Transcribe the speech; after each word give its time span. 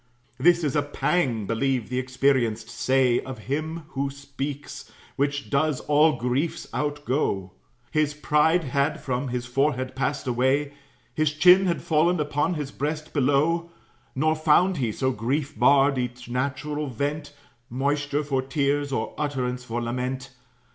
This 0.39 0.63
is 0.63 0.75
a 0.75 0.81
pang, 0.81 1.45
believe 1.45 1.89
the 1.89 1.99
experienced 1.99 2.71
say 2.71 3.19
Of 3.19 3.37
him 3.45 3.83
who 3.89 4.09
speaks, 4.09 4.91
which 5.15 5.51
does 5.51 5.79
all 5.81 6.13
griefs 6.17 6.65
outgo. 6.73 7.51
His 7.91 8.15
pride 8.15 8.63
had 8.63 8.99
from 8.99 9.27
his 9.27 9.45
forehead 9.45 9.95
passed 9.95 10.25
away, 10.25 10.73
His 11.13 11.31
chin 11.33 11.67
had 11.67 11.83
fallen 11.83 12.19
upon 12.19 12.55
his 12.55 12.71
breast 12.71 13.13
below; 13.13 13.69
Nor 14.15 14.35
found 14.35 14.77
he, 14.77 14.91
so 14.91 15.11
grief 15.11 15.55
barred 15.55 15.99
each 15.99 16.27
natural 16.27 16.87
vent, 16.87 17.31
Moisture 17.69 18.23
for 18.23 18.41
tears, 18.41 18.91
or 18.91 19.13
utterance 19.19 19.63
for 19.63 19.83
lament. 19.83 20.31